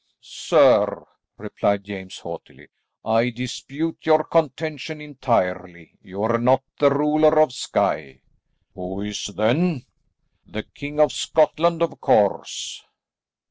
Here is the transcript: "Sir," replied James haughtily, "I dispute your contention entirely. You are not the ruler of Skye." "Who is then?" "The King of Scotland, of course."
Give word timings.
"Sir," 0.21 1.05
replied 1.37 1.83
James 1.83 2.17
haughtily, 2.17 2.69
"I 3.05 3.29
dispute 3.29 3.99
your 4.01 4.23
contention 4.23 4.99
entirely. 4.99 5.91
You 6.01 6.23
are 6.23 6.39
not 6.39 6.63
the 6.79 6.89
ruler 6.89 7.39
of 7.39 7.53
Skye." 7.53 8.21
"Who 8.73 9.01
is 9.01 9.25
then?" 9.27 9.83
"The 10.47 10.63
King 10.63 10.99
of 10.99 11.11
Scotland, 11.11 11.83
of 11.83 12.01
course." 12.01 12.83